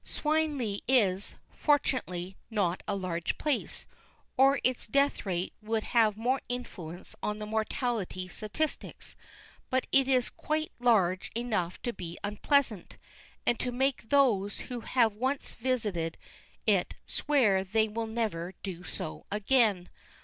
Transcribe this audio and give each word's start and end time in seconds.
Swineleigh 0.03 0.79
is, 0.87 1.35
fortunately, 1.53 2.35
not 2.49 2.81
a 2.87 2.95
large 2.95 3.37
place, 3.37 3.85
or 4.35 4.59
its 4.63 4.87
death 4.87 5.27
rate 5.27 5.53
would 5.61 5.83
have 5.83 6.17
more 6.17 6.41
influence 6.49 7.13
on 7.21 7.37
the 7.37 7.45
mortality 7.45 8.27
statistics; 8.27 9.15
but 9.69 9.85
it 9.91 10.07
is 10.07 10.31
quite 10.31 10.71
large 10.79 11.29
enough 11.35 11.79
to 11.83 11.93
be 11.93 12.17
unpleasant, 12.23 12.97
and 13.45 13.59
to 13.59 13.71
make 13.71 14.09
those 14.09 14.61
who 14.61 14.79
have 14.79 15.13
once 15.13 15.53
visited 15.53 16.17
it 16.65 16.95
swear 17.05 17.63
they 17.63 17.87
will 17.87 18.07
never 18.07 18.55
do 18.63 18.83
so 18.83 19.27
again. 19.31 19.87